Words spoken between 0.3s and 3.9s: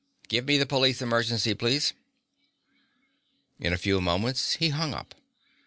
me police emergency, please." In a